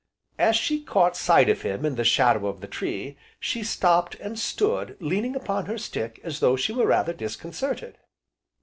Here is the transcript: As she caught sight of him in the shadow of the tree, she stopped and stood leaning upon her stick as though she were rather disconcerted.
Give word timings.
As 0.39 0.55
she 0.55 0.81
caught 0.81 1.15
sight 1.15 1.47
of 1.47 1.61
him 1.61 1.85
in 1.85 1.93
the 1.93 2.03
shadow 2.03 2.47
of 2.47 2.59
the 2.59 2.67
tree, 2.67 3.17
she 3.39 3.61
stopped 3.63 4.15
and 4.15 4.39
stood 4.39 4.97
leaning 4.99 5.35
upon 5.35 5.67
her 5.67 5.77
stick 5.77 6.19
as 6.23 6.39
though 6.39 6.55
she 6.55 6.73
were 6.73 6.87
rather 6.87 7.13
disconcerted. 7.13 7.99